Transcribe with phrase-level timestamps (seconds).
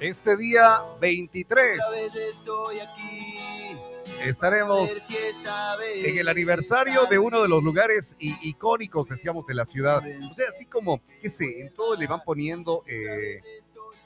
[0.00, 1.78] Este día 23
[4.24, 4.90] estaremos
[5.94, 10.02] en el aniversario de uno de los lugares icónicos, decíamos, de la ciudad.
[10.24, 13.42] O sea, así como, qué sé, en todo le van poniendo eh,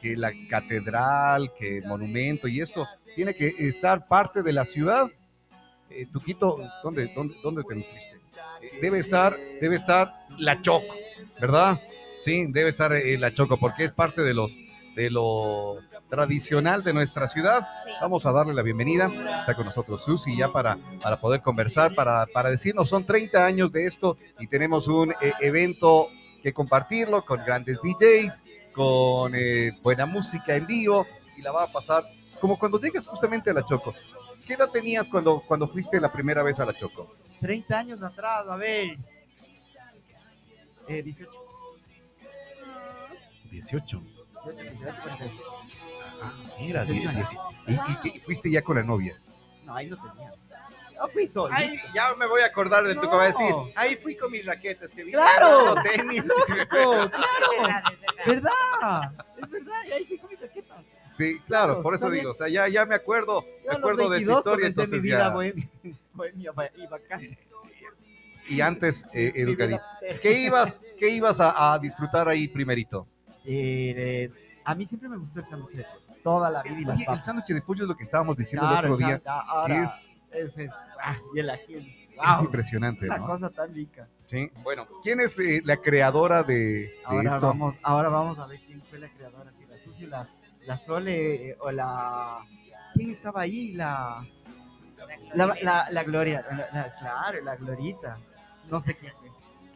[0.03, 5.09] que la catedral, que el monumento y esto tiene que estar parte de la ciudad.
[5.91, 8.21] Eh, Tuquito, ¿dónde, dónde, dónde te fuiste?
[8.61, 10.97] Eh, debe estar, debe estar la Choco,
[11.41, 11.81] ¿verdad?
[12.19, 14.57] Sí, debe estar eh, la Choco porque es parte de los
[14.95, 17.67] de lo tradicional de nuestra ciudad.
[18.01, 19.11] Vamos a darle la bienvenida.
[19.41, 23.73] Está con nosotros Susi ya para, para poder conversar, para, para decirnos, son 30 años
[23.73, 26.09] de esto y tenemos un eh, evento
[26.43, 31.67] que compartirlo con grandes DJs, con eh, buena música en vivo y la va a
[31.67, 32.05] pasar
[32.41, 33.95] como cuando llegas justamente a la Choco.
[34.47, 37.17] ¿Qué edad tenías cuando, cuando fuiste la primera vez a la Choco?
[37.41, 38.99] 30 años atrás, a ver.
[40.87, 41.33] Eh, 18.
[43.51, 44.14] 18.
[44.53, 44.95] 18,
[46.23, 47.29] Ah, mira, 18 años.
[47.67, 47.81] 10.
[48.17, 49.19] ¿Y, fuiste ya con la novia?
[49.65, 50.33] No, ahí no tenía.
[50.95, 51.53] Yo fui solo.
[51.55, 53.53] Ay, ya me voy a acordar de tu que va a decir.
[53.75, 55.75] Ahí fui con mis raquetas, que vi Claro.
[55.83, 56.23] tenis.
[56.69, 57.11] claro,
[57.61, 57.83] verdad,
[58.19, 58.51] es verdad.
[58.81, 59.13] ¿verdad?
[59.43, 60.83] Es verdad, y ahí fui con mi raqueta.
[61.05, 63.73] Sí, claro, Claro, por eso digo, o sea, ya, ya me acuerdo, Yo me a
[63.73, 65.29] los acuerdo de tu 22 historia, entonces mi vida ya.
[65.31, 65.69] bohemia,
[66.15, 67.37] bohemia ba- y bacán.
[68.49, 69.83] Y antes, eh, Educadito,
[70.23, 73.07] ¿qué ibas, qué ibas a, a disfrutar ahí primerito?
[73.45, 74.31] Eh, eh,
[74.65, 76.21] a mí siempre me gustó el sándwich de pollo.
[76.23, 78.67] Toda la vida y las Oye, el sándwich de pollo es lo que estábamos diciendo
[78.67, 81.75] Claro, el otro día, ahora que es, es, es- ah, y el ají.
[81.75, 81.85] es
[82.17, 83.27] Wow, impresionante, una ¿no?
[83.27, 84.09] cosa tan rica.
[84.25, 87.49] Sí, bueno, ¿quién es eh, la creadora de, de Ahora esto?
[87.49, 90.29] vamos, ahora vamos a ver quién fue la creadora, si la Susi, la,
[90.65, 92.39] la Sole eh, o la...
[92.95, 93.73] ¿Quién estaba ahí?
[93.73, 94.25] La,
[95.35, 98.19] la, la, la Gloria, la- la- claro, la Glorita.
[98.71, 99.13] No sé quién.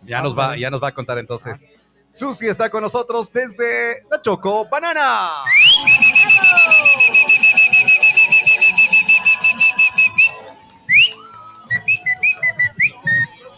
[0.05, 1.67] Ya nos va, ya nos va a contar entonces.
[2.11, 5.45] Susi está con nosotros desde la Choco Banana.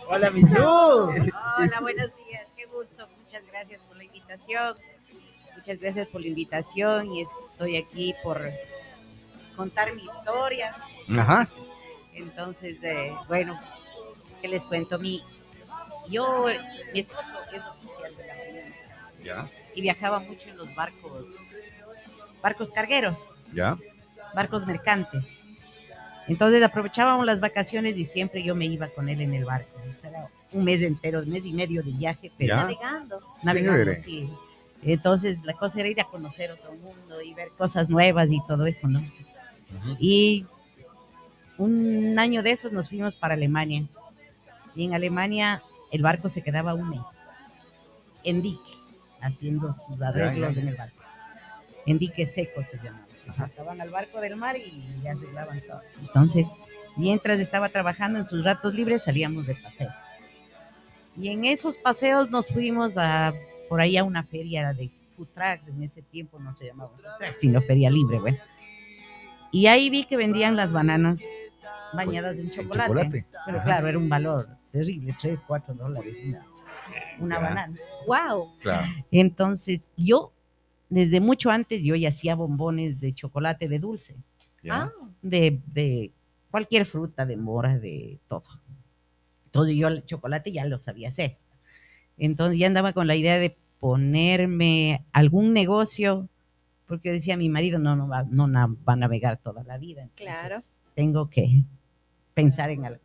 [0.08, 0.58] Hola, mi Su.
[0.58, 1.32] Hola,
[1.80, 3.08] buenos días, qué gusto.
[3.18, 4.76] Muchas gracias por la invitación.
[5.54, 8.42] Muchas gracias por la invitación y estoy aquí por
[9.56, 10.74] contar mi historia.
[11.16, 11.48] Ajá.
[12.14, 13.60] Entonces, eh, bueno,
[14.42, 14.98] ¿qué les cuento?
[14.98, 15.22] Mi,
[16.08, 16.46] yo,
[16.92, 18.34] mi esposo es oficial de la
[19.24, 21.58] Ya, y viajaba mucho en los barcos,
[22.42, 23.76] barcos cargueros, ya.
[24.34, 25.38] barcos mercantes.
[26.26, 29.70] Entonces aprovechábamos las vacaciones y siempre yo me iba con él en el barco.
[29.78, 32.56] O sea, era un mes entero, un mes y medio de viaje, pero Ya.
[32.56, 34.30] navegando, navegando, sí.
[34.82, 38.64] Entonces la cosa era ir a conocer otro mundo y ver cosas nuevas y todo
[38.66, 39.02] eso, ¿no?
[39.98, 40.46] Y
[41.58, 43.84] un año de esos nos fuimos para Alemania.
[44.74, 47.00] Y en Alemania el barco se quedaba un mes
[48.22, 48.72] en dique,
[49.20, 51.02] haciendo sus arreglos en el barco.
[51.86, 53.06] En dique seco se llamaba.
[53.36, 55.80] Sacaban al barco del mar y ya arreglaban todo.
[56.00, 56.48] Entonces,
[56.96, 59.90] mientras estaba trabajando en sus ratos libres, salíamos de paseo.
[61.16, 63.32] Y en esos paseos nos fuimos a
[63.68, 65.68] por ahí a una feria de food trucks.
[65.68, 68.38] En ese tiempo no se llamaba food trucks, sino feria libre, bueno.
[69.52, 71.22] Y ahí vi que vendían las bananas
[71.92, 72.88] bañadas en chocolate.
[72.88, 73.26] chocolate.
[73.46, 73.66] Pero Ajá.
[73.66, 76.46] claro, era un valor terrible, 3, 4 dólares una,
[77.18, 77.42] una Ya.
[77.42, 77.74] banana.
[78.06, 78.52] ¡Wow!
[78.60, 78.86] Claro.
[79.10, 80.32] Entonces, yo,
[80.88, 84.16] desde mucho antes, yo ya hacía bombones de chocolate de dulce,
[84.62, 84.90] Ya.
[85.22, 86.12] de, de
[86.50, 88.42] cualquier fruta, de mora, de todo.
[89.46, 91.36] Entonces, yo el chocolate ya lo sabía hacer.
[92.18, 96.28] Entonces, ya andaba con la idea de ponerme algún negocio,
[96.86, 100.02] porque decía mi marido, no, no va, no na- va a navegar toda la vida.
[100.02, 100.60] Entonces, Claro.
[100.94, 101.62] Tengo que
[102.34, 103.00] pensar en algo.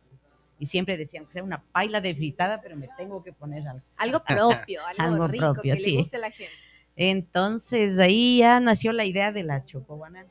[0.58, 3.82] Y siempre decían que sea una paila de fritada, pero me tengo que poner algo.
[3.96, 5.92] Algo propio, algo, Algo rico propio, que sí.
[5.92, 6.52] le guste a la gente.
[6.96, 10.28] Entonces ahí ya nació la idea de la chocobanana.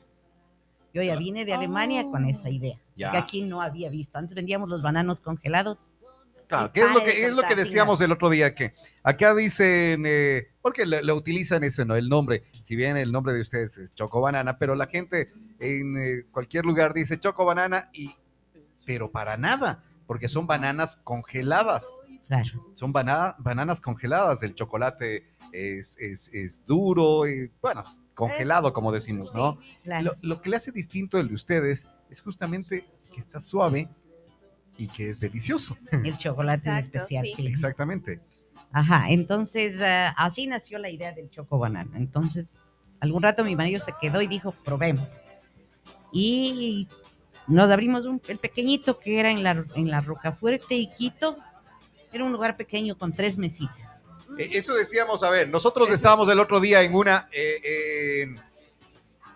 [0.92, 2.28] Yo ya vine de Alemania con Oh.
[2.28, 3.10] esa idea, Ya.
[3.12, 4.18] que aquí no había visto.
[4.18, 5.90] Antes vendíamos los bananos congelados.
[6.48, 8.72] Claro, que es lo que es lo que decíamos el otro día que
[9.02, 13.34] acá dicen eh, porque le, le utilizan ese no el nombre, si bien el nombre
[13.34, 15.26] de ustedes es Choco Banana, pero la gente
[15.58, 18.14] en eh, cualquier lugar dice Choco Banana y
[18.86, 21.94] pero para nada, porque son bananas congeladas,
[22.28, 22.70] Claro.
[22.74, 29.34] son bana- bananas congeladas, el chocolate es, es, es duro, y, bueno, congelado como decimos,
[29.34, 29.58] ¿no?
[29.84, 30.04] claro.
[30.06, 33.88] Lo, lo que le hace distinto el de ustedes es justamente que está suave
[34.78, 35.76] y que es delicioso.
[35.90, 37.34] El chocolate en Exacto, especial, sí.
[37.36, 37.46] sí.
[37.46, 38.20] Exactamente.
[38.72, 41.96] Ajá, entonces ah, así nació la idea del choco banana.
[41.96, 42.56] Entonces,
[43.00, 45.08] algún rato mi marido se quedó y dijo, probemos.
[46.12, 46.88] Y
[47.48, 51.36] nos abrimos un, el pequeñito que era en la, en la Rocafuerte y Quito.
[52.12, 54.02] Era un lugar pequeño con tres mesitas.
[54.38, 58.40] Eh, Eso decíamos, a ver, nosotros estábamos el otro día en una, eh, en-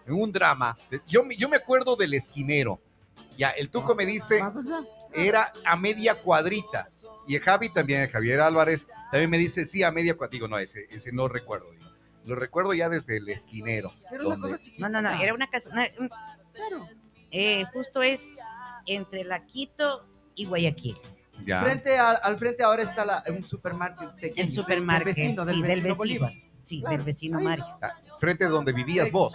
[0.07, 0.77] en un drama.
[1.07, 2.81] Yo, me- yo me acuerdo del esquinero.
[3.37, 4.41] Ya, el Tuco me dice,
[5.13, 6.89] era a media cuadrita.
[7.29, 10.37] Y el Javi también, Javier Álvarez, también me dice, sí, a media cuadrita.
[10.37, 11.71] Digo, no, ese, ese no recuerdo.
[11.71, 11.85] digo.
[12.25, 13.91] Lo recuerdo ya desde el esquinero.
[14.11, 14.89] Era una donde- cosa chiquita.
[14.89, 16.11] No, no, no, era una casa, una- un-
[17.31, 18.37] eh, justo es
[18.87, 20.97] entre La Quito y Guayaquil.
[21.45, 21.63] ya.
[21.63, 24.43] Frente al, al frente ahora está la, un supermercado pequeño.
[24.47, 25.97] El supermercado, Del vecino, del sí, vecino, del vecino.
[25.97, 26.33] Bolívar.
[26.63, 27.41] Sí, Claro, del vecino.
[27.41, 27.65] Mario.
[27.81, 29.35] Ah, Frente donde vivías vos.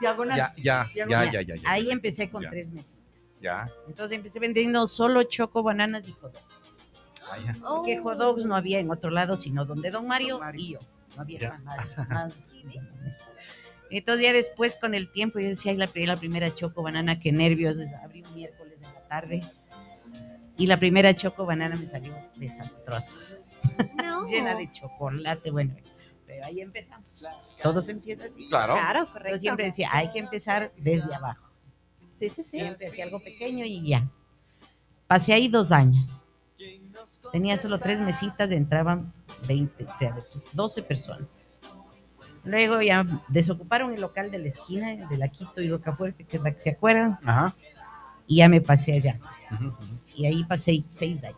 [0.00, 0.36] Diagonal.
[0.36, 1.54] Ya, ya, ya, ya, ya.
[1.56, 2.50] ya, Ahí empecé con Ya.
[2.50, 2.94] tres meses.
[3.40, 3.66] Ya.
[3.88, 6.46] Entonces empecé vendiendo solo choco, bananas y hot dogs.
[7.30, 7.54] Ah, ya.
[7.60, 10.60] Porque hot dogs no había en otro lado, sino donde Don Mario, Don Mario.
[10.60, 10.78] y yo.
[11.16, 11.58] No había Ya.
[11.58, 13.16] más nadie, más.
[13.94, 17.20] Entonces ya después con el tiempo yo decía, ay, la, pri- la primera choco banana,
[17.20, 17.76] qué nervios.
[18.02, 19.40] Abrí un miércoles en la tarde
[20.56, 23.18] y la primera choco banana me salió desastrosa,
[24.02, 24.26] No.
[24.28, 25.74] llena de chocolate, bueno,
[26.26, 27.26] pero ahí empezamos.
[27.62, 28.48] Todo se empieza así.
[28.48, 28.74] Claro.
[28.74, 29.38] Claro, Yo correcto.
[29.40, 31.48] siempre decía, hay que empezar desde abajo.
[32.12, 32.50] Sí, sí, sí.
[32.58, 34.08] Siempre hacía algo pequeño y ya.
[35.06, 36.24] Pasé ahí dos años.
[37.32, 39.12] Tenía solo tres mesitas, entraban
[39.48, 39.86] 20,
[40.52, 41.26] 12 personas.
[42.44, 46.42] Luego ya desocuparon el local de la esquina, de la Quito y Rocafuerte, que es
[46.42, 47.54] la que se acuerdan, Ajá.
[48.26, 49.18] y ya me pasé allá.
[49.52, 49.72] Ujú.
[50.16, 51.36] Y ahí pasé seis años.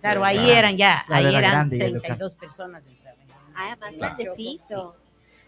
[0.00, 0.52] Claro, ahí Claro.
[0.52, 2.06] eran ya, Claro, ahí era eran grande ya el local.
[2.18, 2.82] 32 personas.
[3.54, 4.16] Ah, más Claro.
[4.16, 4.96] grandecito.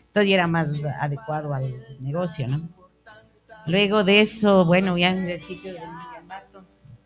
[0.08, 2.69] Entonces era más adecuado al negocio, ¿no?
[3.66, 5.81] Luego de eso, bueno, ya en el sitio de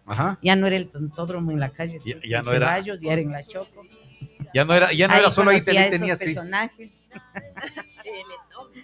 [0.06, 0.38] Ajá.
[0.42, 3.12] ya no era el tontódromo en la calle, Ya- de ya no era- Ceballos, ya
[3.12, 3.82] era en la Choco.
[4.54, 6.90] Ya no era, ya no era solo ahí, tenías personajes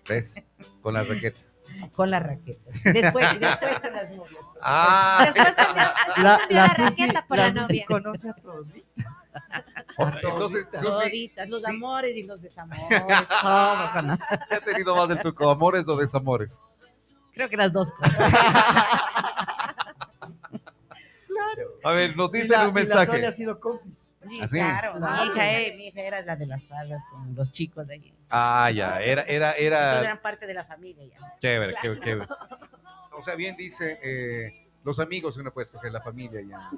[0.09, 0.43] ¿Ves?
[0.83, 1.41] Con la raqueta.
[1.95, 2.71] con la raqueta.
[2.85, 4.35] Después, después con las novias.
[4.63, 7.85] Ah, Después cambió, después La, cambió la la Susi, raqueta por la, la novia.
[7.87, 8.73] conoce a todos.
[8.73, 9.05] ¿viste?
[10.23, 11.71] entonces Susi Toditas, los sí.
[11.77, 12.83] amores y los desamores,
[13.43, 15.51] todo con- ¿qué ha tenido más del tuco?
[15.51, 16.59] ¿Amores o desamores?
[17.35, 18.19] Creo que las dos cosas.
[21.85, 23.25] A ver, nos dicen la- un mensaje.
[23.27, 24.01] ha sido cómplice.
[24.29, 25.23] Sí, ¿Ah, claro, Claro.
[25.25, 28.13] Mi, hija, eh, mi hija era la de las faldas con los chicos de allí.
[28.31, 31.37] Ah, ya, era, era, Todos era eran parte de la familia ya.
[31.39, 32.19] chévere, qué- qué-
[33.13, 36.71] O sea, bien dice, eh, los amigos uno puede escoger la familia ya.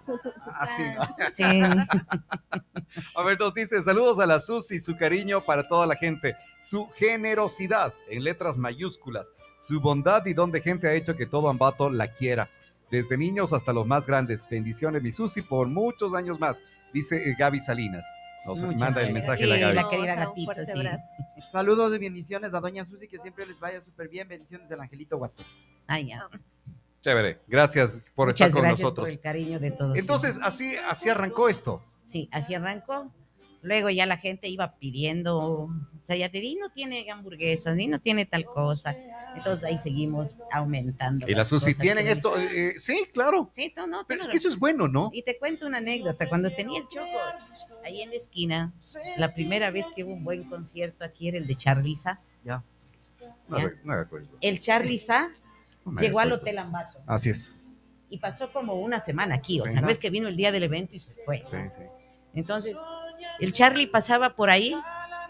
[0.58, 1.02] Así, ¿no?
[1.32, 1.42] Sí.
[3.14, 6.88] A ver, nos dice, saludos a la Susi, su cariño para toda la gente, su
[6.96, 11.88] generosidad en letras mayúsculas, su bondad y don de gente ha hecho que todo Ambato
[11.90, 12.50] la quiera.
[12.90, 14.48] Desde niños hasta los más grandes.
[14.50, 18.04] Bendiciones, mi Susi, por muchos años más, dice eh, Gaby Salinas.
[18.46, 19.74] Nos Muchas manda el mensaje la Sí, Gaby.
[19.74, 20.46] la querida sí.
[20.46, 21.04] abrazo.
[21.52, 24.26] Saludos y bendiciones a Doña Susi, que siempre les vaya súper bien.
[24.28, 25.44] Bendiciones del Angelito Guato.
[25.86, 26.26] Ah, ya.
[27.02, 29.06] Chévere, gracias por Muchas estar con gracias nosotros.
[29.08, 29.96] por el cariño de todos.
[29.98, 31.82] Entonces, así, así arrancó esto.
[32.04, 33.10] Sí, así arrancó.
[33.62, 35.70] Luego ya la gente iba pidiendo, o
[36.00, 38.96] sea, ya te di, no tiene hamburguesas, ni no tiene tal cosa.
[39.36, 41.28] Entonces ahí seguimos aumentando.
[41.28, 42.32] Y la las Susi, ¿tienen que- esto?
[42.38, 43.50] Eh, sí, claro.
[43.54, 44.06] Sí, no, no.
[44.06, 45.10] Pero es que eso es bueno, ¿no?
[45.12, 46.26] Y te cuento una anécdota.
[46.28, 47.06] Cuando tenía el choco
[47.84, 48.72] ahí en la esquina,
[49.18, 52.18] la primera vez que hubo un buen concierto aquí era el de Charliza.
[52.44, 52.62] Ya.
[53.46, 53.64] No, Ya.
[53.84, 54.28] no me acuerdo.
[54.40, 55.28] El Charliza
[55.84, 56.32] No llegó al.
[56.32, 57.52] Hotel Ambato Así es.
[58.08, 59.60] y pasó como una semana aquí.
[59.60, 59.70] O Sí.
[59.72, 61.44] sea, no es que vino el día del evento y se fue.
[61.46, 61.82] Sí, sí.
[62.34, 62.76] Entonces,
[63.40, 64.74] el Charlie pasaba por ahí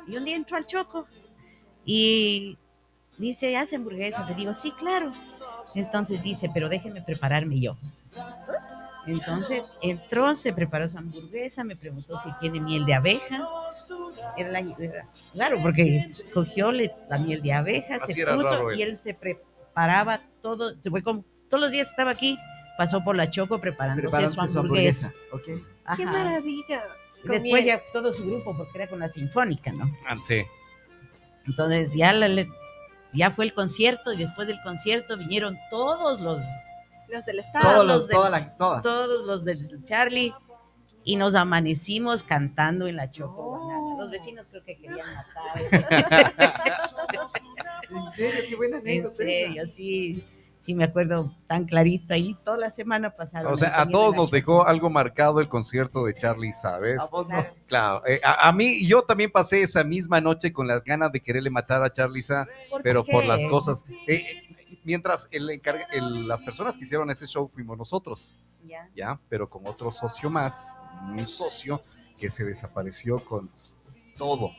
[0.07, 1.07] y un día entró al Choco
[1.85, 2.59] y
[3.19, 4.29] dice, hace hamburguesas.
[4.29, 5.13] Le digo, sí, claro.
[5.75, 7.77] Entonces dice, pero déjeme prepararme yo.
[9.07, 13.45] Entonces entró, se preparó su hamburguesa, me preguntó si tiene miel de abeja.
[14.37, 18.73] Era la- era- claro, porque cogió le- la miel de abeja, Así se puso raro
[18.75, 22.39] y él se preparaba todo, se fue como todos los días estaba aquí,
[22.77, 25.13] pasó por la Choco preparándose Preparándose su su hamburguesa.
[25.97, 26.85] ¡Qué maravilla!
[27.25, 29.85] Después ya todo su grupo, porque era con la Sinfónica, ¿no?
[30.09, 30.43] Ah, sí.
[31.47, 32.47] Entonces ya, la-
[33.13, 36.43] ya fue el concierto y después del concierto vinieron todos los,
[37.09, 37.65] Los del Estado.
[37.71, 38.83] Todos los los, de- toda la, toda.
[38.83, 40.33] todos los del Charlie
[41.05, 43.97] y nos amanecimos cantando en la Choco Oh.
[44.01, 46.61] Los vecinos creo que querían matar.
[47.91, 49.09] En serio, qué buena en anécdota.
[49.15, 49.23] esa.
[49.25, 50.25] serio, sí.
[50.61, 52.37] Sí, me acuerdo tan clarito ahí.
[52.45, 53.51] Toda la semana pasaron.
[53.53, 56.99] O sea, a todos nos dejó algo marcado el concierto de Charlie, A ¿sabes?
[57.11, 57.45] vos no.
[57.67, 58.07] Claro.
[58.07, 61.49] Eh, a, a mí, yo también pasé esa misma noche con las ganas de quererle
[61.51, 63.85] matar a Charlie Sa, ¿Por pero por las cosas.
[64.07, 64.23] eh,
[64.85, 68.31] mientras el encarga- el- las personas que hicieron ese show fuimos nosotros,
[68.67, 68.89] Ya.
[68.95, 69.19] ¿ya?
[69.31, 70.69] Pero con otro socio más,
[71.09, 71.81] un socio
[72.19, 73.51] que se desapareció con
[74.19, 74.51] todo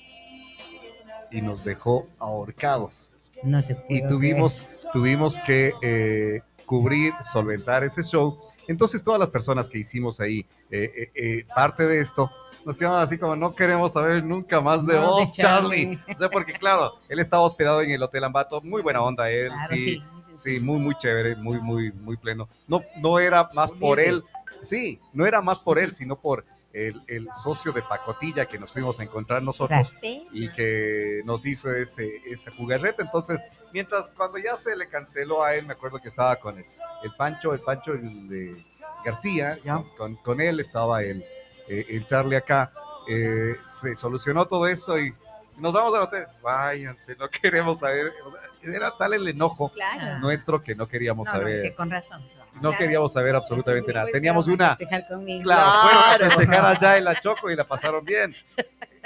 [1.32, 3.14] y nos dejó ahorcados.
[3.44, 8.38] No te y tuvimos, tuvimos que eh, cubrir, solventar ese show.
[8.68, 12.32] Entonces todas las personas que hicimos ahí eh, eh, eh, parte de esto,
[12.66, 15.98] nos quedamos así como no queremos saber nunca más de No, de vos, Charlie.
[15.98, 16.14] Charlie.
[16.16, 19.50] O sea, porque claro, él estaba hospedado en el Hotel Ambato, muy buena onda él,
[19.50, 22.48] Claro, sí, sí, sí, muy, muy chévere, muy, muy, muy pleno.
[22.68, 24.24] No, no era más por él,
[24.62, 28.72] sí, no era más por él, sino por el, el socio de pacotilla que nos
[28.72, 29.94] fuimos a encontrar nosotros
[30.32, 33.02] y que nos hizo ese, ese jugarrete.
[33.02, 33.42] Entonces,
[33.74, 36.66] mientras cuando ya se le canceló a él, me acuerdo que estaba con el,
[37.04, 38.66] el Pancho, el Pancho el de
[39.04, 39.84] García, Ya.
[39.98, 41.26] con, con él estaba el,
[41.68, 42.72] eh, el Charlie acá.
[43.10, 45.12] Eh, se solucionó todo esto y
[45.58, 46.26] nos vamos al hotel.
[46.42, 48.14] Váyanse, no queremos saber.
[48.26, 50.20] O sea, era tal el enojo Claro.
[50.20, 51.62] nuestro que no queríamos No, no, es saber.
[51.70, 52.22] que con razón.
[52.56, 52.78] No Claro.
[52.78, 54.08] queríamos saber absolutamente Sí, nada.
[54.12, 54.78] Teníamos una,
[55.10, 55.44] conmigo.
[55.44, 56.26] Claro, fueron a Claro.
[56.36, 58.36] festejar allá en la Choco y la pasaron bien.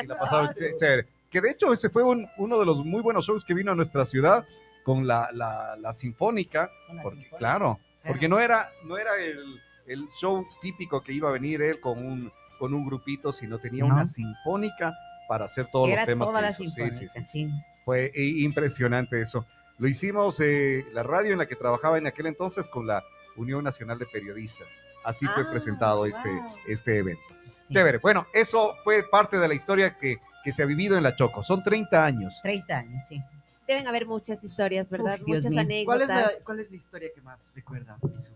[0.02, 1.08] Y la pasaron ch- chévere.
[1.30, 3.76] Que de hecho ese fue un- uno de los muy buenos shows que vino a
[3.76, 4.46] nuestra ciudad
[4.84, 6.70] con la, la, la Sinfónica.
[6.88, 7.38] Con la Porque, sinfónica.
[7.38, 8.08] claro, Claro.
[8.08, 11.98] porque no era, no era el, el show típico que iba a venir él con
[12.00, 13.94] un, con un grupito, sino tenía No.
[13.94, 14.94] una sinfónica
[15.28, 16.64] para hacer todos Era los temas toda que la hizo.
[16.66, 17.26] Sí, sí, sí.
[17.26, 17.52] sí.
[17.84, 19.46] Fue impresionante eso.
[19.78, 23.04] Lo hicimos eh, la radio en la que trabajaba en aquel entonces con la
[23.36, 24.78] Unión Nacional de Periodistas.
[25.04, 26.56] Así fue Ah, presentado este, wow.
[26.68, 27.36] este evento.
[27.70, 27.98] Chévere.
[27.98, 31.44] Bueno, eso fue parte de la historia que, que se ha vivido en la Choco.
[31.44, 32.40] Son 30 años.
[32.42, 33.22] 30 años, sí.
[33.68, 35.20] Deben haber muchas historias, ¿verdad?
[35.22, 35.62] Uf, muchas mío.
[35.86, 36.38] ¿Cuál es, anécdotas.
[36.40, 38.34] la, ¿Cuál es la historia que más recuerda, Isu?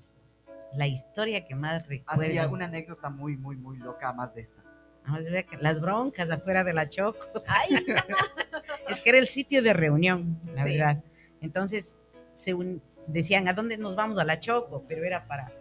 [0.73, 2.51] La historia que más Así, recuerdo.
[2.51, 4.61] una anécdota muy, muy, muy loca, más de esta.
[5.61, 7.43] Las broncas afuera de la Choco.
[8.89, 10.77] es que era el sitio de reunión, la Sí.
[10.77, 11.03] verdad.
[11.41, 11.95] Entonces
[12.33, 14.17] se un- decían, ¿a dónde nos vamos?
[14.19, 15.51] A la Choco, pero era para,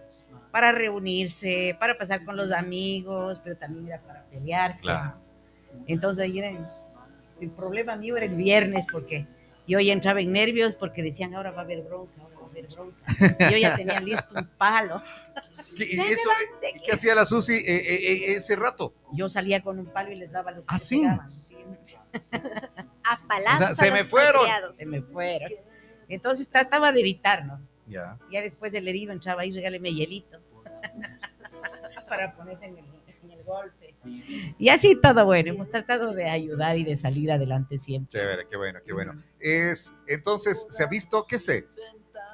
[0.51, 4.83] para reunirse, para pasar con los amigos, pero también era para pelearse.
[4.83, 5.15] Claro.
[5.87, 6.51] Entonces ahí era,
[7.41, 9.27] el problema mío era el viernes, porque
[9.67, 12.99] yo ya entraba en nervios porque decían, ahora va a haber bronca, ahora bronca.
[13.51, 15.03] Yo ya tenía listo un palo.
[15.77, 16.31] ¿Qué, y eso,
[16.85, 18.95] ¿Qué hacía la Susi eh, eh, eh, ese rato?
[19.13, 21.05] Yo salía con un palo y les daba a los ¿Ah, sí?
[21.05, 21.27] A
[23.27, 24.43] palazos O sea, se me fueron.
[24.77, 25.53] se me fueron.
[26.09, 27.61] Entonces trataba de evitar, ¿no?
[27.87, 28.19] Ya.
[28.31, 30.39] Ya después el herido entraba ahí, regáleme hielito.
[32.09, 32.85] para ponerse en el,
[33.23, 33.95] en el golpe.
[34.59, 38.19] Y así todo bueno, hemos tratado de ayudar y de salir adelante siempre.
[38.19, 39.15] Chévere, qué bueno, qué bueno.
[39.39, 41.67] Es, entonces, se ha visto, qué sé,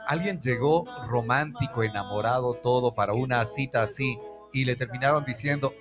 [0.06, 4.18] alguien llegó romántico, enamorado, todo para una cita así
[4.52, 5.72] y le terminaron diciendo,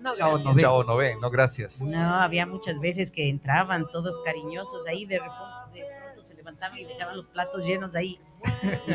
[0.00, 0.62] No, Chao, no ve.
[0.62, 1.80] chao, no ve, no gracias.
[1.80, 6.78] No, había muchas veces que entraban todos cariñosos ahí, de repente, de pronto se levantaban
[6.78, 8.20] y dejaban los platos llenos ahí.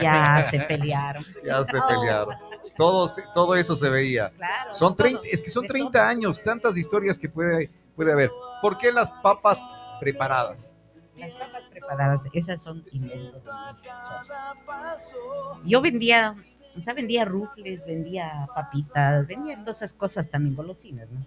[0.02, 1.24] Ya se pelearon.
[1.44, 2.36] Ya se pelearon.
[2.78, 4.30] Todo, todo eso se veía.
[4.38, 4.74] Claro.
[4.74, 6.02] Son todo, 30, es que son de 30 todo.
[6.04, 8.32] años, tantas historias que puede, puede haber.
[8.62, 9.68] ¿Por qué las papas
[10.00, 10.76] preparadas?
[11.18, 11.61] Las papas
[12.34, 12.84] esas son.
[15.66, 16.36] Yo vendía,
[16.76, 21.26] o sea, vendía rufles, vendía papitas, vendía todas esas cosas también, golosinas, ¿no?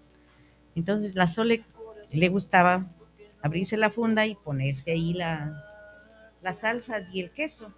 [0.75, 1.65] Entonces la Sole
[2.13, 2.87] le gustaba
[3.43, 5.63] abrirse la funda y ponerse ahí la,
[6.43, 7.69] las salsas y el queso,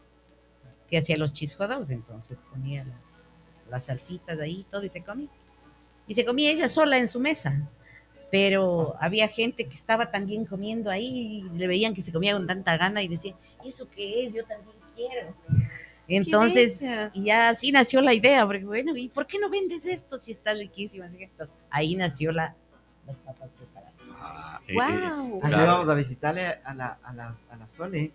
[0.88, 3.02] que hacía los chiscodados, entonces ponía las,
[3.68, 5.28] las salsitas ahí, todo y se comía.
[6.06, 7.68] Y se comía ella sola en su mesa
[8.30, 12.46] pero había gente que estaba también comiendo ahí y le veían que se comía con
[12.46, 14.34] tanta gana y decían, ¿eso qué es?
[14.34, 15.34] Yo también quiero.
[16.08, 16.82] Entonces,
[17.14, 20.32] y ya así nació la idea, porque bueno, ¿y por qué no vendes esto si
[20.32, 21.04] está riquísimo?
[21.04, 22.54] Así que, entonces, ahí nació la,
[23.06, 23.94] las papas preparadas.
[24.18, 24.84] Ah, Wow.
[24.84, 25.66] Ayer Claro.
[25.72, 28.10] vamos a visitarle a la, a la, a la Sole.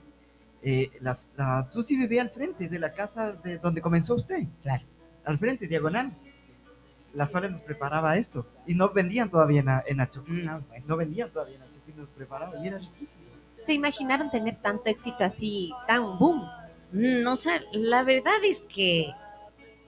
[0.63, 4.44] Eh, las- la Susi vivía al frente de la casa de donde comenzó usted.
[4.62, 4.84] Claro.
[5.25, 6.13] Al frente, diagonal.
[7.13, 8.46] La Sole nos preparaba esto.
[8.68, 10.24] Y no vendían todavía en, en Acho.
[10.27, 10.88] No, pues.
[10.88, 11.72] No vendían todavía en Acho.
[11.88, 12.58] Y nos preparaba.
[12.63, 13.27] Y era riquísimo.
[13.65, 16.41] ¿Se imaginaron tener tanto éxito así, tan boom?
[16.91, 19.12] Mm, No, o sea, la verdad es que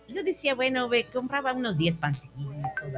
[0.08, 2.38] yo decía, bueno, ve, compraba unos 10 pancitos,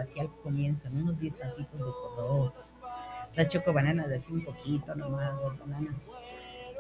[0.01, 1.03] así al comienzo, ¿no?
[1.03, 1.85] unos 10 pancitos de
[2.21, 2.73] dos,
[3.35, 5.93] las chocobananas así un poquito nomás, dos bananas.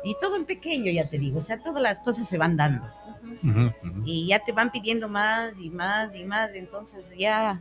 [0.05, 2.87] Y todo en pequeño, ya te digo, o sea, todas las cosas se van dando.
[4.05, 7.59] Y ya te van pidiendo más y más y más, entonces ya,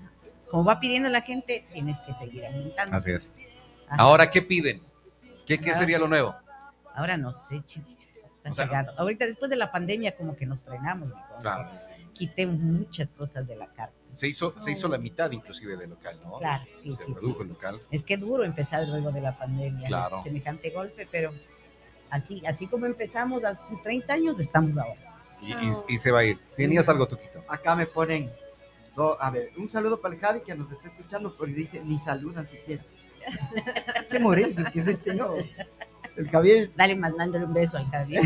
[0.51, 2.95] como va pidiendo la gente, tienes que seguir aumentando.
[2.95, 3.33] Así es.
[3.89, 3.97] Ajá.
[4.03, 4.83] Ahora, ¿qué piden?
[5.47, 6.35] ¿Qué, qué sería lo nuevo?
[6.95, 7.89] Ahora no sé, chico,
[8.49, 8.93] O sea.
[8.99, 11.13] Ahorita después de la pandemia como que nos frenamos.
[11.41, 11.71] Claro.
[12.13, 13.95] Quité muchas cosas de la carta.
[14.13, 16.39] Se hizo, se hizo la mitad inclusive del local, ¿no?
[16.39, 17.43] Claro, sí, se sí, redujo sí.
[17.43, 17.81] el local.
[17.91, 19.87] Es que duro empezar luego de la pandemia.
[19.89, 20.23] Claro.
[20.23, 21.33] Semejante golpe, pero
[22.15, 25.01] así, así como empezamos hace 30 años, estamos ahora.
[25.43, 26.39] Y, y- y se va a ir.
[26.57, 27.43] Tenías algo, Tuquito.
[27.49, 28.31] Acá me ponen.
[28.97, 31.99] do- a ver, un saludo para el Javi que nos está escuchando porque dice ni
[31.99, 32.83] saludan siquiera.
[34.11, 35.35] Qué moreno, que es este no.
[36.17, 36.71] El Javier.
[36.77, 38.23] Dale, mandándole un beso al Javier.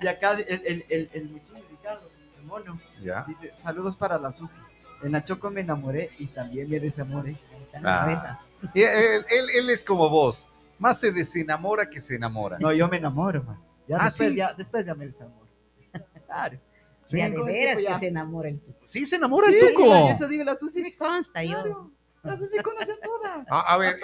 [0.00, 3.24] Y acá el, el, el, el muchacho Ricardo, el mono, ya.
[3.26, 4.60] dice saludos para la Susi.
[5.02, 7.32] En la Choco me enamoré y también me desamoré.
[7.80, 7.88] ¿no?
[7.88, 8.40] Ah.
[8.74, 10.46] Él, él- él es como vos.
[10.82, 12.58] Más se desenamora que se enamora.
[12.58, 13.60] No, yo me enamoro, man.
[13.86, 14.36] Ya Ah, después, ¿sí?
[14.36, 15.46] ya, después ya me desamoro.
[16.26, 16.58] Claro.
[17.04, 17.18] Sí.
[17.18, 17.94] Ya de veras tiempo ya.
[17.94, 18.78] que se enamora el tuco.
[18.84, 20.08] Sí, se enamora Sí, el tuco.
[20.08, 20.82] Eso digo la Susi.
[20.82, 21.50] me consta, yo.
[21.52, 21.90] Claro.
[22.24, 23.46] La Susi conoce a todas.
[23.48, 23.96] A, a ver,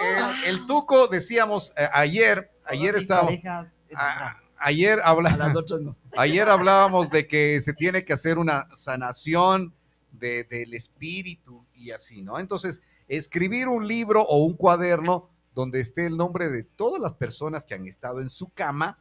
[0.45, 3.29] el, el tuco, decíamos eh, ayer, ayer estaba,
[3.95, 5.95] a- ayer habla, las otras no.
[6.17, 9.73] ayer hablábamos de que se tiene que hacer una sanación
[10.11, 12.39] de- del espíritu y así, ¿no?
[12.39, 17.65] Entonces, escribir un libro o un cuaderno donde esté el nombre de todas las personas
[17.65, 18.97] que han estado en su cama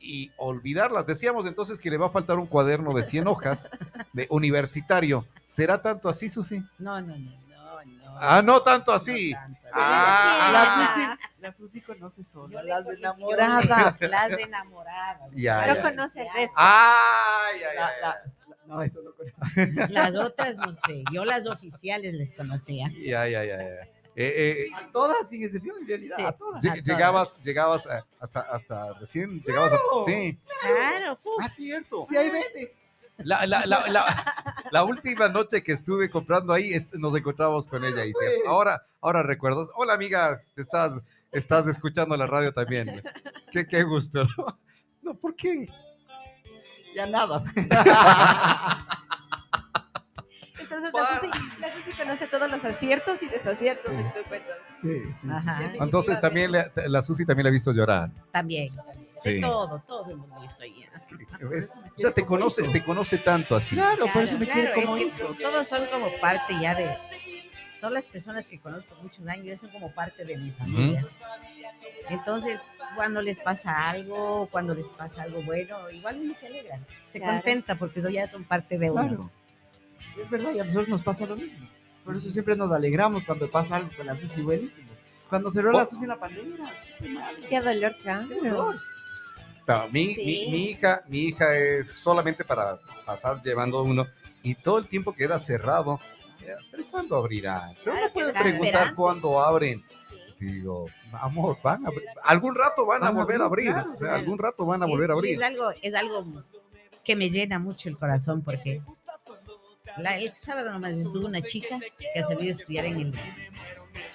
[0.00, 1.06] y olvidarlas.
[1.06, 3.70] Decíamos entonces que le va a faltar un cuaderno de 100 hojas
[4.12, 5.26] de universitario.
[5.46, 6.58] ¿Será tanto así, Susi?
[6.78, 8.18] No, no, no, no, no.
[8.20, 9.32] Ah, no tanto así.
[9.32, 9.58] No tanto.
[9.72, 11.16] Ah, La Ah.
[11.18, 14.00] Susi, la Susi conoce solo las conozco- enamoradas.
[14.00, 15.30] Las enamoradas.
[15.34, 15.82] Ya, No ya.
[15.82, 16.52] conoce el resto.
[16.56, 18.32] Ay, ay, La- ay, la- la-
[18.66, 19.92] no, eso no conozco.
[19.92, 21.02] Las otras no sé.
[21.12, 22.88] Yo las oficiales les conocía.
[23.04, 23.88] Ya, ya, ya, ya.
[24.20, 26.16] Eh, eh, A todas, sin excepción, en realidad.
[26.18, 26.24] Sí.
[26.24, 26.64] A todas.
[26.64, 26.86] lle- a todas.
[26.86, 29.76] llegabas, llegabas a- hasta, hasta recién, llegabas a...
[29.76, 30.04] Claro.
[30.06, 30.38] Sí.
[30.60, 31.18] Claro.
[31.40, 32.04] Ah, cierto.
[32.08, 32.74] Sí, ahí vete.
[33.18, 34.34] La, la, la, la,
[34.72, 38.12] la última noche que estuve comprando ahí, est- nos encontramos con ella y
[38.46, 41.00] ahora, ahora recuerdas, hola amiga, estás,
[41.32, 43.00] estás escuchando la radio también.
[43.52, 44.24] Qué, qué gusto.
[44.36, 44.58] ¿no?
[45.02, 45.68] No, ¿por qué?
[46.94, 47.44] Ya nada.
[51.22, 54.50] La la Susi conoce todos los aciertos y desaciertos de tu cuento.
[54.80, 55.28] Sí, sí.
[55.30, 55.70] Ajá.
[55.80, 58.10] Entonces también le- la Susi también la he visto llorar.
[58.30, 58.68] También.
[59.18, 59.34] Sí.
[59.34, 60.84] De todo, todo hemos visto ahí.
[61.50, 61.74] ¿Ves?
[61.96, 63.74] O sea, te conoce, te conoce tanto así.
[63.74, 65.36] Claro, por eso me Claro, quiere como es hijo.
[65.36, 66.88] que todos son como parte ya de
[67.80, 71.02] todas las personas que conozco muchos años ya son como parte de mi familia.
[72.08, 72.60] Entonces,
[72.94, 76.78] cuando les pasa algo, cuando les pasa algo bueno, igual uno se alegra,
[77.10, 77.34] se Claro.
[77.34, 79.02] contenta porque eso ya son parte de uno.
[79.06, 79.30] Claro.
[80.22, 81.68] Es verdad, y a nosotros nos pasa lo mismo.
[82.04, 84.88] Por eso siempre nos alegramos cuando pasa algo con la Susi, buenísimo.
[85.28, 85.84] Cuando cerró la.
[85.86, 88.26] Susi en la pandemia, qué Qué dolor, qué claro.
[88.28, 88.76] dolor.
[89.66, 90.24] No, mi, Sí.
[90.24, 94.06] mi, mi hija, mi hija es solamente para pasar llevando uno
[94.42, 96.00] y todo el tiempo que era cerrado.
[96.70, 97.70] ¿Pero cuándo abrirán?
[97.84, 98.96] Pero Claro, no puede preguntar esperando.
[98.96, 99.84] cuándo abren.
[100.38, 100.46] Sí.
[100.46, 102.04] Digo, amor, van a abrir.
[102.24, 103.66] Algún rato van a Van a volver a abrir.
[103.72, 103.92] claro.
[103.92, 105.34] o sea, algún rato van a volver a abrir.
[105.36, 106.24] Es algo, es algo
[107.04, 108.80] que me llena mucho el corazón porque
[110.00, 113.14] la- el sábado nomás estuvo una chica que ha salido a estudiar en el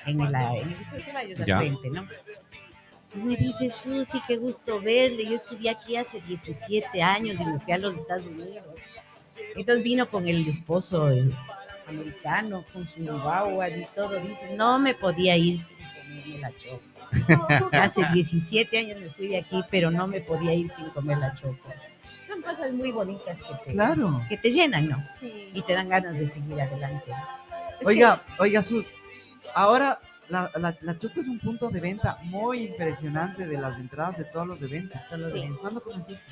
[0.06, 1.58] en el, en el al Ya.
[1.58, 2.08] frente, ¿no?
[3.16, 5.26] Y me dice, Susi, qué gusto verle.
[5.26, 8.64] Yo estudié aquí hace 17 años y me fui a los Estados Unidos.
[9.56, 11.36] Entonces vino con el esposo el
[11.88, 14.20] americano, con su guagua y todo.
[14.20, 17.70] Dice, no me podía ir sin comerme la choco.
[17.72, 21.36] Hace 17 años me fui de aquí, pero no me podía ir sin comer la
[21.36, 21.58] choco.
[22.34, 24.22] Son cosas muy bonitas que te, Claro.
[24.30, 24.98] que te llenan, ¿no?
[25.20, 25.52] Sí.
[25.54, 27.12] Y te dan ganas de seguir adelante.
[27.86, 28.84] Oiga, oiga, Su,
[29.56, 34.18] ahora la, la, la Choco es un punto de venta muy impresionante de las entradas
[34.18, 35.00] de todos los eventos.
[35.34, 35.50] Sí.
[35.62, 36.32] ¿Cuándo comenzó esto?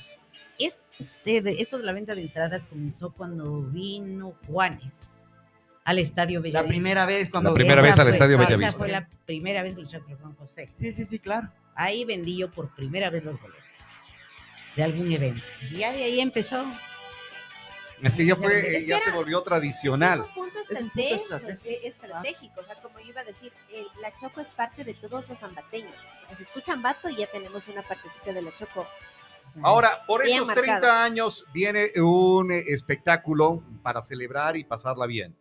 [0.58, 5.26] Este- de- esto de la venta de entradas comenzó cuando vino Juanes
[5.84, 6.62] al Estadio Bellavista.
[6.64, 7.50] La primera vez cuando...
[7.50, 8.78] La primera Esa vez al fue- Estadio esa Bellavista.
[8.80, 10.70] fue la primera vez del Teatro Juan José.
[10.72, 11.50] Sí, sí, sí, claro.
[11.76, 13.62] Ahí vendí yo por primera vez los boletos
[14.76, 15.44] de algún evento.
[15.74, 16.64] Ya de ahí empezó.
[18.02, 20.22] Es que ya Es fue, que ya era- se volvió Es tradicional.
[20.22, 21.36] un punto Es un punto
[21.84, 25.30] estratégico, o sea, como yo iba a decir, el- la Choco es parte de todos
[25.30, 25.94] los ambateños.
[26.24, 28.88] O sea, se escucha Ambato y ya tenemos una partecita de la Choco.
[29.62, 30.80] Ahora, por Bien esos marcado.
[30.80, 35.36] 30 años viene un espectáculo para celebrar y pasarla bien.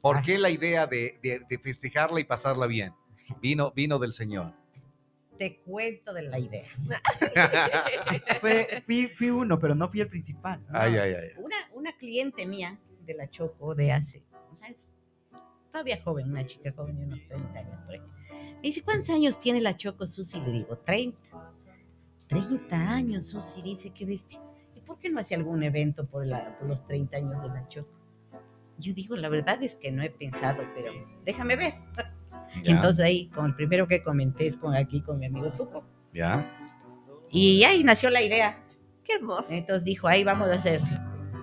[0.00, 2.94] ¿Por qué la idea de, de- de festejarla y pasarla bien?
[3.40, 4.52] Vino, vino del Señor.
[5.40, 6.66] Te cuento de la idea.
[8.42, 10.62] Fue, fui, fui uno, pero no fui el principal.
[10.70, 11.28] Ay, ay, ay.
[11.38, 14.22] Una, una cliente mía de la Choco de hace,
[14.52, 14.90] o sea, es
[15.72, 18.02] todavía joven, una chica joven de unos 30 años por ahí.
[18.56, 20.38] Me dice, ¿cuántos años tiene la Choco Susi?
[20.40, 21.18] Le digo, 30.
[22.26, 24.42] 30 años, Susi, dice, qué bestia.
[24.74, 27.66] ¿Y por qué no hace algún evento por, la, por los 30 años de la
[27.66, 27.98] Choco?
[28.76, 30.92] Yo digo, la verdad es que no he pensado, pero
[31.24, 31.76] déjame ver.
[32.64, 35.84] Ya, Entonces ahí, con el primero que comenté es con aquí, con mi amigo Tuco.
[36.12, 36.56] ya.
[37.32, 38.58] Y ahí nació la idea.
[39.04, 39.52] Qué hermoso.
[39.54, 40.80] Entonces dijo, ahí vamos a hacer.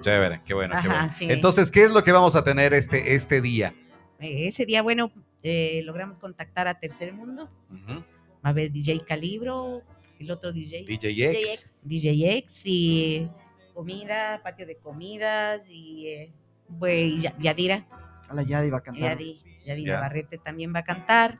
[0.01, 1.09] Chévere, qué bueno, qué bueno.
[1.13, 1.27] sí.
[1.31, 3.73] Entonces, ¿qué es lo que vamos a tener este, este día?
[4.19, 5.11] Eh, ese día, bueno,
[5.43, 7.49] eh, logramos contactar a Tercer Mundo.
[7.71, 8.03] Va
[8.43, 9.81] a haber DJ Calibro,
[10.19, 11.83] el otro DJ, DJ X.
[11.87, 13.29] DJ X y
[13.73, 16.33] comida, patio de comidas y eh,
[16.79, 17.85] pues, Ya- Yadira,
[18.33, 19.17] la Yadi iba a cantar.
[19.17, 19.95] Yadi- Yadi Ya.
[19.95, 21.39] Navarrete también va a cantar.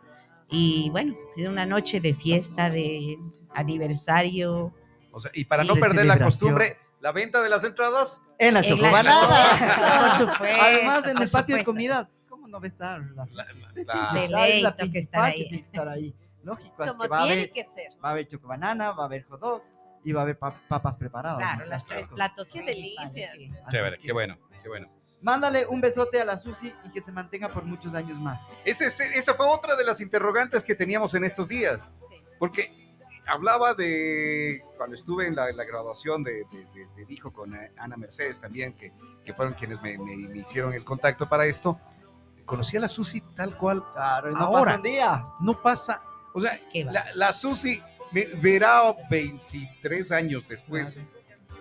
[0.50, 3.18] Y bueno, es una noche de fiesta, de
[3.54, 4.74] aniversario.
[5.12, 8.22] O sea, y para Y no de perder la costumbre, la venta de las entradas.
[8.40, 10.18] En la En la Chocobanada.
[10.18, 11.72] Por supuesto, Además, en por el patio de supuesto.
[11.72, 12.10] comidas.
[12.30, 13.02] ¿Cómo ¿cómo no va a estar?
[13.16, 16.16] La, La- De es ley, la que estar que tiene que estar ahí.
[16.44, 17.90] Lógico, es Como que va a tiene haber, que ser.
[18.04, 20.96] va a haber chocobanana, va a haber hot dogs y va a haber pa- papas
[20.96, 21.40] preparadas.
[21.40, 21.70] Claro, ¿no?
[21.72, 22.48] las tres platos.
[22.48, 23.10] Qué delicia.
[23.34, 23.50] sí.
[23.70, 24.88] Chévere, es qué bueno, qué bueno.
[25.22, 28.40] Mándale un besote a la Susi y que se mantenga por muchos años más.
[28.66, 32.16] Ese- ese- esa fue otra de las interrogantes que teníamos en estos días, Sí.
[32.40, 32.72] porque
[33.26, 37.54] hablaba de cuando estuve en la, en la graduación de, de- de- del hijo con
[37.78, 38.94] Ana Mercedes también, que,
[39.26, 41.80] que fueron quienes me, me- me hicieron el contacto para esto.
[42.46, 44.64] Conocí a la Susi tal cual, Claro, no Ahora.
[44.66, 45.26] pasa un día.
[45.42, 46.02] no pasa,
[46.34, 46.92] o sea, Qué va.
[46.94, 51.02] la, la Susi me- verá 23 años después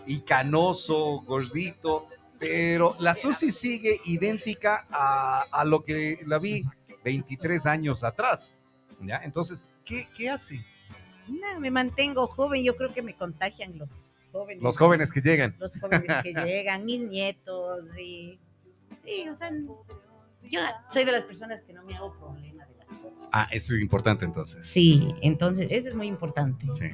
[0.07, 2.07] y canoso, gordito,
[2.39, 6.65] pero la Susi sigue idéntica a, a lo que la vi
[7.05, 8.53] 23 años atrás.
[9.01, 9.21] ¿ya?
[9.25, 10.65] Entonces, ¿qué, qué hace?
[11.29, 14.63] No, me mantengo joven, yo creo que me contagian los jóvenes.
[14.63, 15.57] Los jóvenes que llegan.
[15.59, 18.39] Los jóvenes que llegan, mis nietos, y,
[19.05, 19.51] sí, o sea,
[20.43, 23.29] yo soy de las personas que no me hago problema de las cosas.
[23.33, 24.67] Ah, eso es importante entonces.
[24.67, 26.67] Sí, entonces eso es muy importante.
[26.73, 26.87] Sí.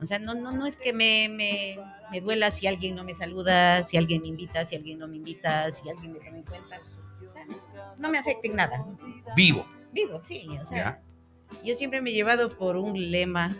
[0.00, 1.78] O sea, no, no, no es que me, me,
[2.10, 5.16] me duela si alguien no me saluda, si alguien me invita, si alguien no me
[5.16, 6.76] invita, si alguien me toma en cuenta.
[6.76, 8.84] O sea, no me afecta en nada.
[9.34, 9.66] Vivo.
[9.92, 11.00] Vivo, sí, o sea,
[11.64, 13.54] yo siempre me he llevado por un lema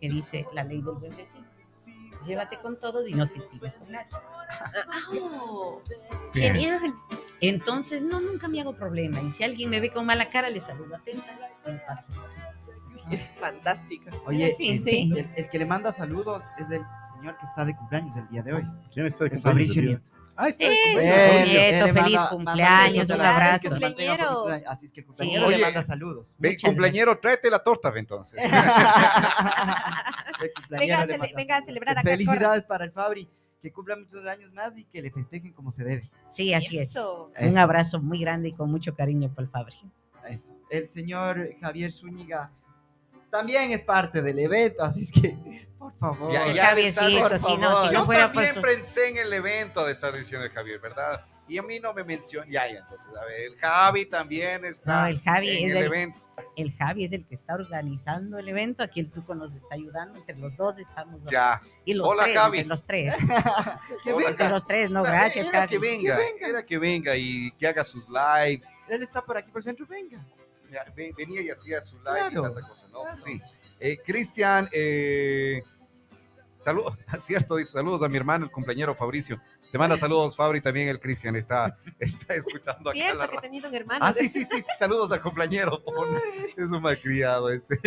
[0.00, 1.46] que dice la ley del buen vecino.
[2.26, 4.06] Llévate con todos y no te tires con nadie.
[6.34, 6.54] Bien.
[6.54, 6.94] Genial.
[7.40, 9.20] Entonces, no, nunca me hago problema.
[9.22, 11.24] Y si alguien me ve con mala cara, le saludo atenta.
[11.66, 12.54] y no pasa nada.
[13.40, 14.10] Fantástico.
[14.26, 15.12] Oye, Sí, el, sí.
[15.16, 16.82] el- el que le manda saludos es del
[17.18, 18.66] señor que está de cumpleaños el día de hoy.
[18.92, 20.02] ¿Quién está de El Fabricio Nieto.
[20.40, 21.48] Ah, está de Eh, cumpleaños.
[21.48, 23.74] Nieto, Él le feliz manda- cumpleaños, un abrazo.
[24.54, 24.64] años.
[24.68, 25.56] Así es que el cumpleañero Sí.
[25.56, 26.36] le manda saludos.
[26.38, 28.40] Ve, cumpleañero, tráete la torta, ve, entonces.
[30.54, 31.66] Cumpleañero Venga a le cele- manda venga a saludos.
[31.66, 33.28] celebrar acá, Felicidades para el Fabri,
[33.60, 36.08] que cumpla muchos años más y que le festejen como se debe.
[36.28, 37.32] Sí, así Eso.
[37.34, 37.42] es.
[37.42, 37.60] Un Eso.
[37.60, 39.74] abrazo muy grande y con mucho cariño para el Fabri.
[40.28, 40.54] Eso.
[40.70, 42.52] El señor Javier Zúñiga
[43.30, 45.36] también es parte del evento, así es que,
[45.98, 46.32] favor.
[46.32, 47.88] Ya, ya Javier estar- sí, por eso no, favor.
[47.88, 50.52] si Yo no fuera por también su- pensé en el evento de estar diciendo el
[50.52, 51.24] Javier, ¿verdad?
[51.50, 52.46] Y a mí no me mencionó.
[52.50, 55.76] Ya, ya, entonces, a ver, el Javi también está No, el Javi en es el
[55.78, 56.22] el, evento.
[56.56, 58.82] el Javi es el que está organizando el evento.
[58.82, 60.18] Aquí el Tuco nos está ayudando.
[60.18, 61.22] Entre los dos estamos.
[61.30, 61.62] Ya.
[61.86, 62.58] Y los Hola, tres, Javi.
[62.58, 63.14] entre los tres.
[64.04, 64.28] Que Hola, venga.
[64.30, 65.68] Entre los tres, no, O sea, gracias, era Javi.
[65.70, 68.70] que venga, era que venga y que haga sus lives.
[68.86, 70.22] Él está por aquí por el centro, venga.
[70.70, 73.02] Ya, venía y hacía su live Claro, y tanta cosa, ¿no?
[73.04, 73.22] claro.
[73.24, 73.40] Sí.
[73.80, 75.62] Eh, Cristian, eh,
[76.60, 79.40] saludos, cierto, dice, saludos a mi hermano, el compañero Fabricio.
[79.70, 83.40] Te manda saludos, Fabri, también el Cristian está, está escuchando acá la Cierto que he
[83.40, 84.04] tenido un hermano.
[84.04, 85.82] Ah, sí, sí, sí, sí, saludos al compañero.
[86.56, 87.78] Es un malcriado este.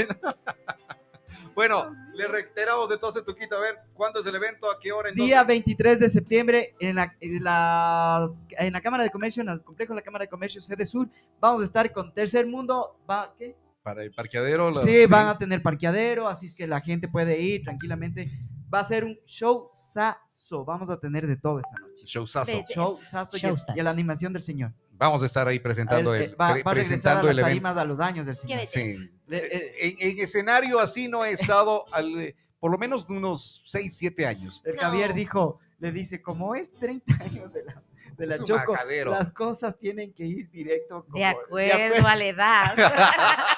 [1.55, 4.69] Bueno, le reiteramos entonces, Tuquito, a ver, ¿cuándo es el evento?
[4.69, 5.09] ¿A qué hora?
[5.09, 5.53] ¿En Día dónde?
[5.53, 9.93] 23 de septiembre en la, en la, en la Cámara de Comercio, en el complejo
[9.93, 12.97] de la Cámara de Comercio Sede Sur, vamos a estar con Tercer Mundo.
[13.09, 13.55] Va, ¿qué?
[13.83, 14.71] Para el parqueadero.
[14.71, 18.29] la- Sí, van a tener parqueadero, así es que la gente puede ir tranquilamente.
[18.73, 20.63] Va a ser un show sazo.
[20.65, 22.03] Vamos a tener de todo esa noche.
[22.05, 22.51] Showzazo.
[22.51, 22.65] Bella.
[22.73, 24.73] Show sazo y, el- y la animación del señor.
[24.91, 27.23] Vamos a estar ahí presentando Él, el, eh, va, pre- va a regresar a presentando
[27.23, 27.79] las el evento.
[27.79, 28.59] a los años del señor.
[28.67, 29.11] Sí.
[29.27, 33.13] Le- eh, En, en escenario así no he estado al, eh, por lo menos de
[33.17, 34.61] unos 6, 7 años.
[34.63, 34.81] el No.
[34.83, 37.83] Javier dijo, le dice, como es 30 años de la,
[38.15, 38.75] de la Choco,
[39.09, 41.03] las cosas tienen que ir directo.
[41.05, 42.75] como- De acuerdo a la edad.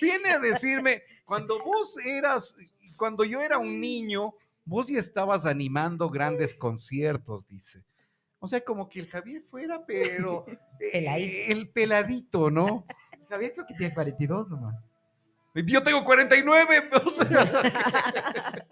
[0.00, 2.56] Viene a decirme, cuando vos eras,
[3.02, 4.32] cuando yo era un niño,
[4.64, 7.82] vos ya estabas animando grandes conciertos, dice.
[8.38, 10.46] O sea, como que el Javier fuera, pero
[10.80, 12.86] eh, el peladito, ¿no?
[13.28, 14.84] Javier creo que tiene 42 nomás.
[15.52, 16.64] Yo tengo 49,
[17.04, 18.66] o sea,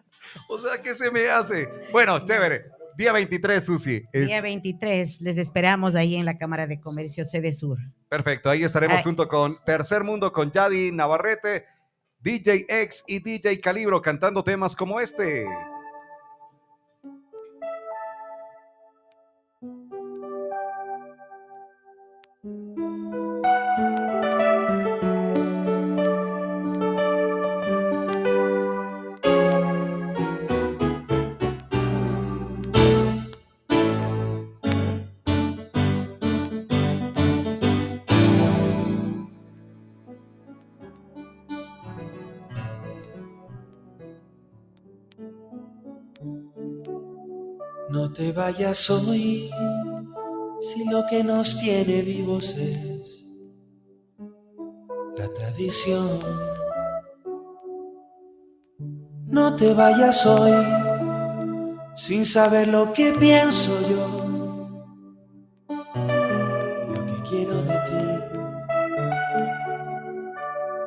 [0.48, 1.68] o sea, ¿qué se me hace?
[1.90, 2.66] Bueno, chévere.
[2.96, 4.04] Día 23, Susi.
[4.12, 7.78] Es- Día 23, les esperamos ahí en la Cámara de Comercio Sede Sur.
[8.08, 9.02] Perfecto, ahí estaremos Ay.
[9.02, 11.64] junto con Tercer Mundo, con Yadi Navarrete,
[12.22, 15.46] DJ X y DJ Calibro cantando temas como este.
[47.90, 49.50] No te vayas hoy,
[50.61, 53.26] si lo que nos tiene vivos es
[55.16, 56.09] la tradición.
[59.26, 60.53] No te vayas hoy,
[61.96, 64.07] sin saber lo que pienso yo,
[66.94, 68.05] lo que quiero de ti.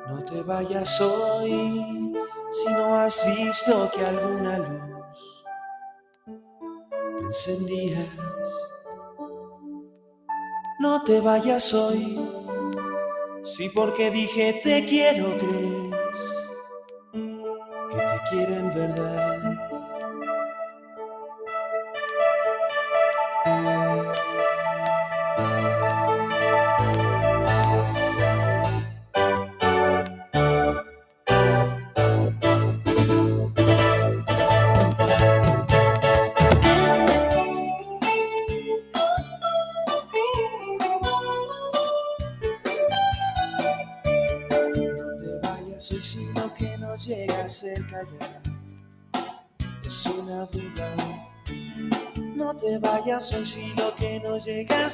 [0.07, 2.13] No te vayas hoy,
[2.49, 4.92] si no has visto que alguna luz
[10.79, 12.17] no te vayas hoy,
[13.43, 16.47] si porque dije te quiero crees
[17.91, 19.52] que te quiero en verdad.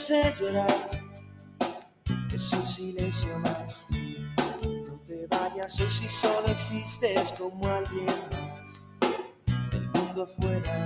[0.10, 0.90] Ser llorar.
[2.34, 3.86] Es un silencio más.
[3.92, 8.88] No te vayas hoy si solo existes como alguien más.
[9.72, 10.84] El mundo fuera